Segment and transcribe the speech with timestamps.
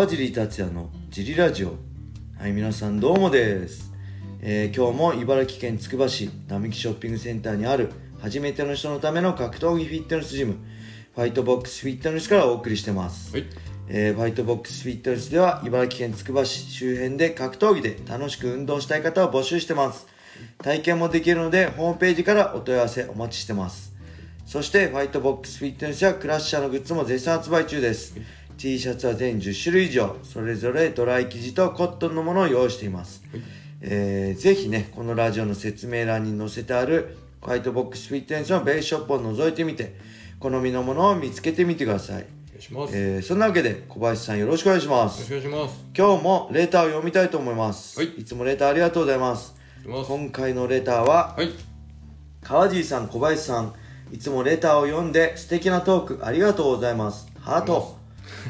[0.00, 1.74] 川尻達也のジリラジオ。
[2.38, 3.92] はい皆さんどうもです、
[4.40, 10.56] えー今日も茨城県つくば市並木ショッピングセンターにある初めての人のための格闘技フィットネスジム
[11.14, 13.46] ファイトボックスフィットネスからお送りしてます、はい。
[13.88, 20.06] えーファイトボックスフィットネスでは茨城県つくば市周辺で格闘技で楽しく運動したい方を募集してます。
[20.62, 23.92] 体験もできるのでホームページからお問い合わせお待ちしてます。
[24.46, 28.16] そしてファイトボックスフィットネスやクラッシャーのグッズも絶賛発売中です、
[28.60, 33.22] T シャツは全10種類以上それぞれドライ生地とコットンのものを用意しています、
[33.80, 39.96] えーぜひねこのラジオの説明欄に載せてあるファイトボックスフィットネスのベースショップを覗いてみて
[40.38, 42.26] 好みのものを見つけてみてください、
[42.92, 45.20] えーそんなわけで小林さんよろしくお願いします。
[45.32, 45.84] ろしくお願いします。
[45.96, 48.08] 今日もレターを読みたいと思います、はい。
[48.10, 49.54] いつもレターありがとうございます。
[49.86, 51.48] 今回のレターははい。
[52.42, 53.72] 川尻さん小林さん
[54.12, 57.32] いつもレターを読んで素敵なトークありがとうございます。
[57.38, 57.99] ハート、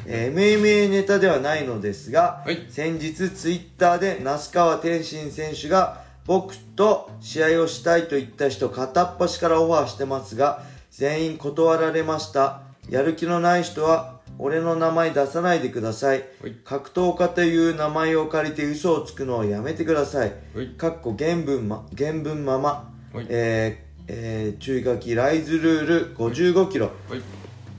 [0.06, 2.67] えー MMA ネタではないのですが、はい。
[2.69, 12.62] 先日ツイッターで那須川天心選手が僕と試合をしたいと言った人片っ端からオファーしてますが全員断られました。
[12.89, 16.53] やる気のない人は俺の名前出さないでください、はい。
[16.64, 20.69] 格闘家という名前を借りて嘘をつくのをやめてください、はい。
[20.69, 23.27] かっこ原文ま原文まま、はい。
[23.28, 26.91] えーえー注意書きライズルール55キロ。
[27.08, 27.20] はい。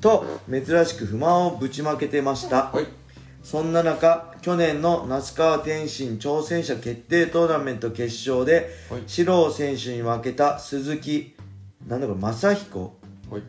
[0.02, 2.88] と珍しく不満をぶちまけてました、はい。
[3.44, 9.04] そんな中去年の那須川天心挑戦者決定トーナメント決勝で、はい。
[9.08, 11.36] 四郎選手に負けた鈴木
[11.88, 12.98] なんだこれ正彦？
[13.30, 13.44] はい。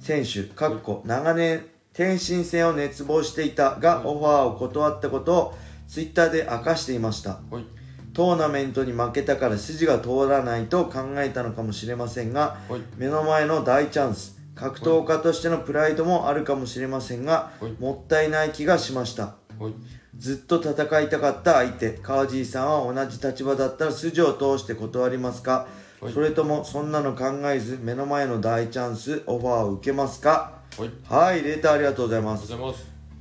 [0.00, 5.54] 選手かっこ長年天心戦を熱望していたが、オファーを断ったことを
[5.86, 7.40] ツイッターで明かしていました。
[7.50, 7.64] はい。
[8.12, 12.80] トーナメントに負けたから筋が通らないと考えたのかもしれませんが、はい。
[12.96, 19.72] 目の前の大チャンス格闘家としてのプライドもあるかもしれませんが、はいもったいない気がしましたはい。
[20.16, 25.52] ずっと戦いたかった相手川尻さんは同じ立場だったら筋を通して断りますか、
[26.00, 30.52] はいそれともそんなの考えず目の前の大チャンスオファーを受けますか？
[30.76, 30.90] はい。
[31.02, 32.52] はいレーターありがとうございます。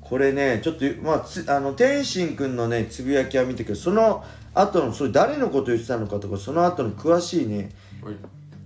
[0.01, 4.21] これねちょっとまあつあの天心くんのねつぶやきは見たけどその
[4.53, 7.71] 後のそれ誰のこと言ってたのかとかその後の詳しいね
[8.03, 8.15] はい。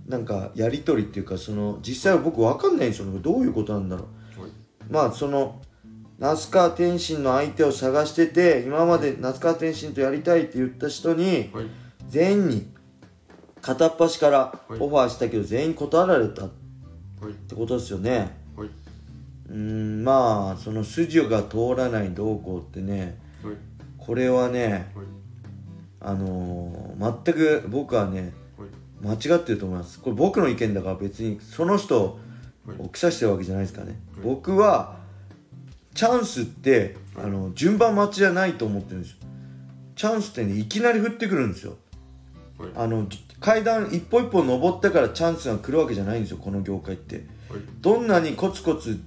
[0.08, 4.06] なんかやり取りっていうかその実際は僕分かんないんですよねどういうことなんだろ
[4.38, 4.50] うはい。
[4.90, 5.60] まあその
[6.18, 11.66] 那須川天心の相手を探してて今まで那須川天心とやりたいって言った人にはい。
[12.08, 12.66] 全員に
[13.60, 14.38] 片っ端から
[14.68, 16.50] はいオファーしたけど全員断られたっ
[17.20, 17.32] はい。
[17.34, 18.68] てことですよねはい。
[19.50, 23.54] うーんまあその筋が通らないどうこうってねはい。
[23.98, 25.06] これはねはい。
[26.00, 28.32] あのー全く僕はねはい。
[29.02, 30.00] 間違ってると思います。
[30.00, 32.20] これ僕の意見だから別にその人を
[32.68, 32.88] はい。
[32.92, 34.22] 腐してるわけじゃないですかね、はい。
[34.22, 34.98] 僕は
[35.94, 39.16] チャンスってあの順番待ちじゃないと思ってるんですよ。
[39.96, 41.76] チャンスってねいきなり降ってくるんですよ。
[42.58, 42.70] はい。
[42.76, 43.06] あの
[43.40, 46.36] 階段一歩一歩登ったからチャンスが来るわけじゃないんですよ。
[46.38, 47.16] この業界って。
[47.48, 47.60] はい。
[47.80, 49.00] どんなにコツコツ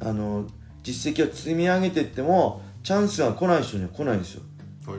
[0.00, 0.46] あの
[0.82, 4.42] 実績を積み上げていってもチャンスが来ない人には来ないんですよ。
[4.86, 4.98] はい。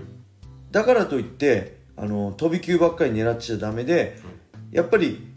[0.71, 4.17] だからといってあの飛び級ばっかり狙っちゃダメで
[4.71, 5.31] やっぱり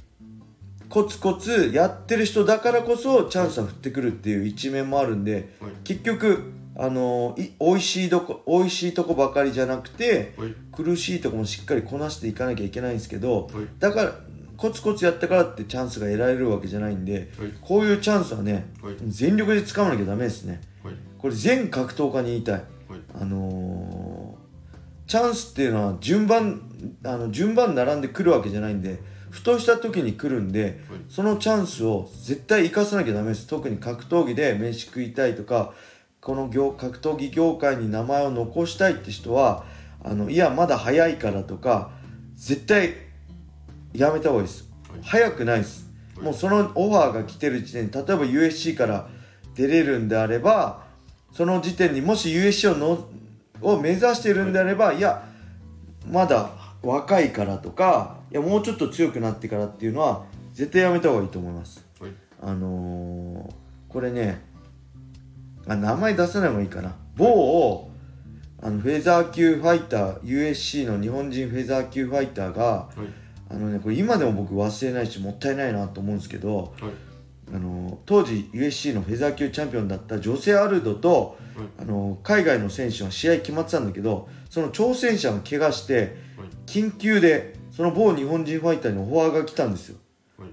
[0.88, 5.72] コツコツやってる人だからこそチャンスは降ってくるっていう一面もあるんではい。
[5.84, 10.54] 結局あのい美味しいとこ美味しいとこばかりじゃなくてはい。
[10.72, 13.66] 苦しいとこもしっかりこなしていかなきゃいけないんですけどはい。
[13.78, 14.12] だから
[14.56, 17.52] コツコツやったからってチャンスが得られるわけじゃないんではい。
[17.60, 18.94] こういうチャンスはねはい。
[19.06, 20.94] 全力で掴まなきゃダメですねはい。
[21.18, 22.64] これ全格闘家に言いたい。
[23.20, 23.75] あのー
[25.06, 26.60] チャンスっていうのは順番
[27.04, 29.00] あの順番並んでくるわけじゃないんで
[29.30, 31.00] ふとした時に来るんではい。
[31.08, 33.46] そのチャンスを絶対生かさなきゃダメです。
[33.46, 35.74] 特に格闘技で飯食いたいとか
[36.20, 39.64] この業格闘技業界に名前を残したいって人は
[40.02, 41.90] あのいやまだ早いからとか
[42.34, 42.94] 絶対
[43.92, 44.68] やめた方がいいです。
[44.90, 45.00] はい。
[45.02, 45.90] 早くないです。
[46.16, 46.24] はい。
[46.24, 49.08] もうそのオファーが来てる時点で例えば USC から
[49.54, 50.84] 出れるんであれば
[51.32, 53.06] その時点にもし USC をの
[53.60, 55.26] を目指してるんであればいや
[56.10, 56.50] まだ
[56.82, 62.10] 若いからとかいやもうちょっと強くなってからっていうのは絶対やめた方がいいと思いますはい。
[62.40, 64.42] あのー、これね
[65.66, 67.90] あ名前出さない方がいいかな某
[68.62, 73.26] あのフェザー級ファイター USC の日本人フェザー級ファイターがはい。
[73.48, 76.90] あのねこれ今でも僕忘れないしもったいないなと思うんですけどはい。
[77.54, 81.66] あの当時 USC のフェザー級チャンピオンだったジョセ・アルドとはい。
[81.78, 86.48] あの海外の選手は試合決まってたんだけどその挑戦者が怪我してはい。
[86.66, 89.98] 緊急でその某日本人ファイターにオファーが来たんですよ
[90.38, 90.48] はい。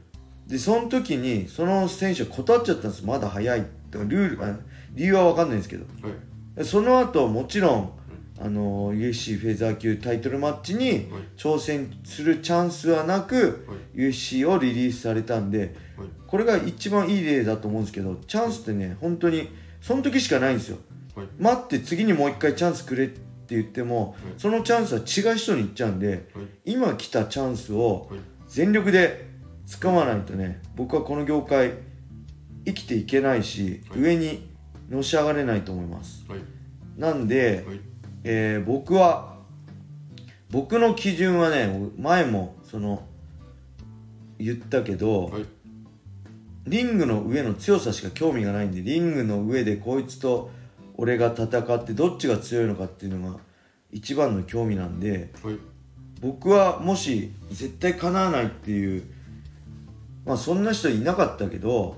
[0.49, 4.55] でその時にその選手は断っちゃったんですまだ早いルールあ
[4.93, 6.65] 理由は分かんないんですけどはい。
[6.65, 7.91] その後もちろん、
[8.39, 11.01] あの UFC フェザー級タイトルマッチにはい。
[11.37, 13.99] 挑戦するチャンスはなく、はい。
[13.99, 16.07] UFC をリリースされたんではい。
[16.25, 19.49] これが一番いい例だと思うんですけどチャンスってね本当に
[19.81, 20.77] その時しかないんですよ。
[21.15, 21.27] はい。
[21.39, 24.17] 待って次にもう一回チャンスくれって言っても、はい。
[24.37, 26.45] そのチャンスは違う人に行っちゃうんではい。
[26.65, 28.19] 今来たチャンスをはい。
[28.47, 29.27] 全力で
[29.67, 31.73] 掴まないとね僕はこの業界
[32.65, 34.01] 生きていけないし、はい。
[34.01, 34.49] 上に
[34.89, 36.25] のし上がれないと思います。
[36.27, 36.39] はい。
[36.97, 37.79] なんで、はい
[38.23, 39.33] えー僕は
[40.49, 43.03] 僕の基準はね前もその
[44.37, 45.45] 言ったけど、はい。
[46.65, 50.49] リングの上の強さしか興味がないんでリングの上でこいつと
[50.95, 53.39] 俺が戦ってどっちが強いのかっていうのが
[53.91, 55.57] 一番の興味なんではい。
[56.21, 59.03] 僕はもし絶対叶わないっていう
[60.25, 61.97] まあそんな人いなかったけど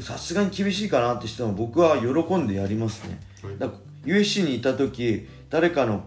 [0.00, 3.18] さすがに厳しいかなって人も僕は喜んでやりますね。
[3.42, 6.04] はい USC にいた時誰かの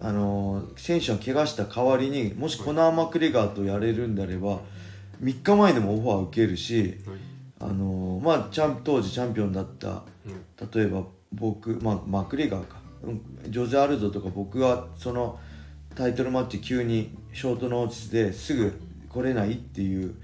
[0.00, 4.60] あのー選手が怪我した代わりにもしコナー・マクレガーとやれるんであれば
[5.22, 7.18] 3日前でもオファー受けるしはい。
[7.60, 10.02] あのーまあチャン当時チャンピオンだった
[10.74, 12.78] 例えば僕、まあ、マクレガーか。
[13.04, 13.20] うん。
[13.48, 15.38] ジョゼ・アルドとか僕がその
[15.94, 20.14] タイトルマッチ急にショートノーティスですぐ来れないっていう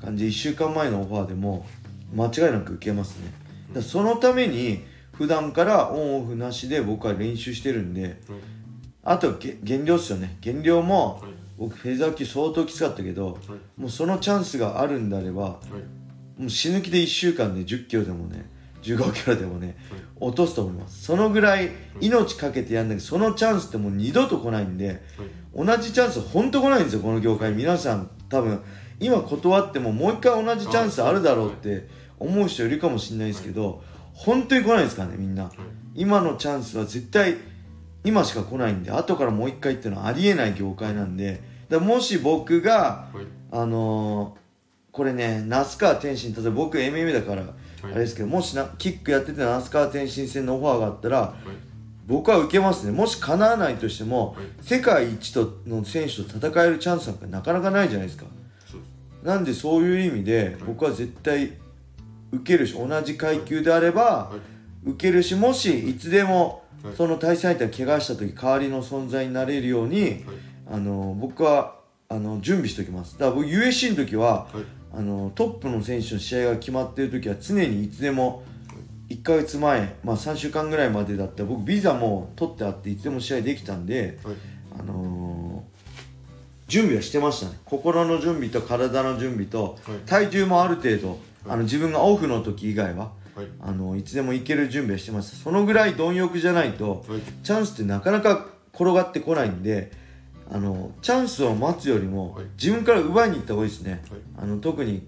[0.00, 0.24] 感じ。
[0.24, 1.66] で1週間前のオファーでも
[2.14, 3.32] 間違いなく受けますね。
[3.72, 4.82] だそのために
[5.16, 8.14] 普段からオンオフなしで僕は練習してるんではい
[9.08, 10.36] あとげ減量っすよね。
[10.40, 11.30] 減量もはい。
[11.56, 13.80] 僕フェザー級相当きつかったけどはい。
[13.80, 15.60] もうそのチャンスがあるんであればは
[16.38, 16.40] い。
[16.40, 18.50] もう死ぬ気で1週間で1 0キロでもね
[18.82, 19.76] 15キロでもね
[20.18, 21.04] 落とすと思います。
[21.04, 21.70] そのぐらい
[22.00, 25.66] 命かけてやんだけどそのチャンスってもう二度と来ないんではい。
[25.66, 27.52] 同じチャンス本当来ないんですよこの業界。
[27.52, 28.60] 皆さん多分
[28.98, 31.86] 今断ってももう一回同じチャンスあるだろうって
[32.18, 33.84] 思う人いるかもしれないですけど
[34.16, 35.50] 本当に来ないですからねみんな。
[35.94, 37.36] 今のチャンスは絶対
[38.04, 41.42] 今しか来ないんで後からもう一回っていうのはありえない業界なんで。
[41.68, 43.26] だもし僕がはい。
[43.52, 44.46] あのー
[44.92, 47.42] これね那須川天心例えば僕 MMA だから
[47.82, 51.66] あれですけどもしなキックやってて那須川天心戦のオファーがあったらはい。
[52.06, 52.92] 僕は受けますね。
[52.92, 54.46] もし叶わないとしても、はい。
[54.62, 58.26] 世界一との選手と戦えるチャンスなんかなかなかないじゃないですか。
[59.24, 61.54] なんでそういう意味で僕は絶対
[62.32, 64.90] 受けるし同じ階級であればはい。
[64.90, 65.94] 受けるしもしい。
[65.98, 66.94] つでもはい。
[66.96, 70.22] その対戦相手が怪我した時代わりの存在になれるようにはい。
[70.72, 71.76] あの僕は
[72.08, 73.18] あの準備しておきます。
[73.18, 74.64] だから僕 USC の時ははい。
[74.92, 78.44] あのトップの選手の試合が決まっている時は常にいつでも
[79.10, 84.34] 1ヶ月前、まあ、3週間ぐらいまでだったら僕ビザも取ってあっていつでも試合できたんで、はい。
[84.80, 85.76] あのー
[86.68, 87.58] 準備はしてましたね。
[87.64, 89.98] 心の準備と体の準備と、はい。
[90.04, 93.46] 体重もある程度、はいあの自分がオフの時以外ははい。
[93.60, 97.20] あのいつでも行ける準備はしてましたそのぐらい貪欲じゃないとはい。
[97.42, 99.92] チャンスってなかなか転がってこないんで
[100.50, 102.44] あのチャンスを待つよりも、はい。
[102.56, 104.20] 自分から奪いに行った方がいいですね、はい。
[104.38, 105.02] あの特に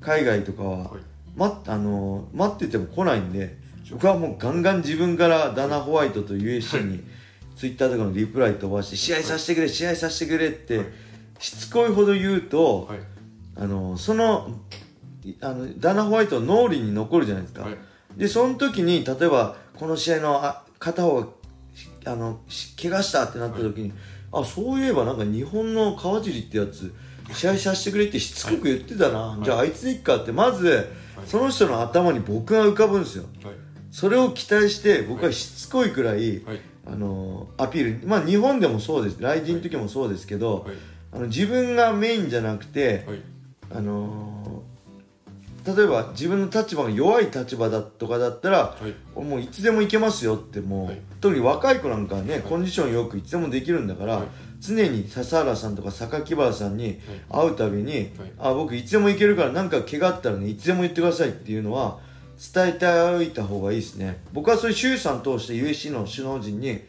[0.00, 1.00] 海外とかは、はい。
[1.36, 3.56] 待っあの待ってても来ないんで
[3.90, 7.04] 僕はもうガンガン自分からダナ・ホワイトと USC に
[7.56, 10.86] ツイッターとかのリプライ飛ばして試合させてくれ試合させてくれってはい。
[11.38, 12.98] しつこいほど言うとはい。
[13.56, 14.79] あのそのい
[15.40, 17.76] あのダナ・ホワイトは脳裏に残るじゃないですか、はい。
[18.16, 21.26] でその時に例えばこの試合のあ片方が
[21.74, 23.92] しあのし怪我したってなった時に、
[24.32, 26.94] あそういえばなんか日本の川尻ってやつ
[27.32, 29.44] 試合させてくれってしつこく言ってたな、い。
[29.44, 30.32] じゃああいつでいっかって。
[30.32, 30.88] まず、
[31.26, 33.24] その人の頭に僕が浮かぶんですよ。
[33.44, 33.54] はい。
[33.90, 36.60] それを期待して僕はしつこいくらい、はい。
[36.86, 39.20] あのアピールまあ日本でもそうです。
[39.20, 40.74] 来人の時もそうですけど、はい。
[41.12, 43.22] あの自分がメインじゃなくて、はい。
[43.72, 44.62] あの
[45.66, 49.22] 例えば自分の立場が弱い立場だとかだったらはい。
[49.22, 51.00] もういつでも行けますよってもう、はい。
[51.20, 54.26] 特に若い子なんかはね、コンディションよくいつでもできるんだから、はい。
[54.60, 57.00] 常に笹原さんとか榊原さんに
[57.30, 61.98] 会うたびに、あ僕いつでも行けるから何か怪我あったらねいつでも言ってくださいっていうのは
[62.54, 64.20] 伝えておいた方がいいですね。
[64.32, 66.80] 僕はそういう周さん通して USC の首脳陣にはい。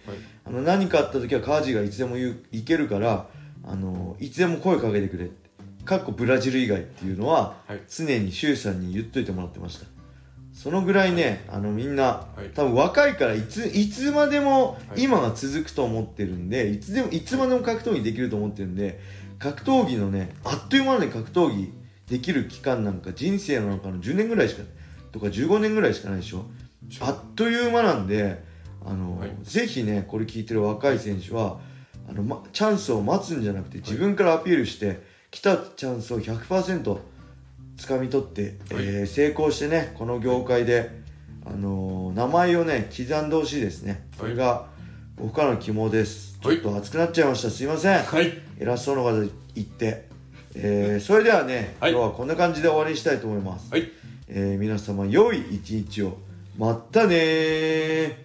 [0.43, 2.35] あの何かあった時は川地がいつでも行
[2.65, 3.27] けるから
[3.63, 5.29] あのいつでも声かけてくれ
[5.85, 7.81] かっこブラジル以外っていうのは、はい。
[7.89, 9.85] 常に周さんに言っといてもらってました。
[10.53, 12.49] そのぐらいねあのみんな、はい。
[12.53, 15.03] 多分若いからいついつまでもはい。
[15.03, 18.99] 今が続くと思ってるんで、い、つでもいつまでも格闘技できると思ってるんで
[19.39, 21.73] 格闘技のねあっという間に格闘技
[22.07, 24.63] できる期間なんか人生の中の10年ぐらいしか
[25.11, 26.45] とか15年ぐらいしかないでしょ。
[26.99, 28.43] あっという間なんで
[28.85, 29.35] あの、はい。
[29.43, 31.59] ぜひねこれ聞いてる若い選手は
[32.09, 36.97] あの、ま、チャンスを待つんじゃなくて自分からアピールして、来たチャンスを100%
[37.77, 38.41] 掴み取って、
[38.73, 38.85] はい。
[38.85, 40.91] えー成功してねこの業界で
[41.45, 44.07] あのー名前をね刻んでほしいですね。
[44.17, 44.67] これが
[45.15, 46.37] 僕からの肝です。
[46.41, 47.49] ちょはいっと熱くなっちゃいました。
[47.49, 48.03] すいません。
[48.03, 48.33] はい。
[48.59, 49.29] 偉そうな方言
[49.63, 50.07] って、
[50.55, 51.91] えーそれではね、はい。
[51.91, 53.89] 今日はこんな感じで終わりにしたいと思います、はい。
[54.27, 56.17] えー皆様良い一日を。
[56.57, 58.15] まったねー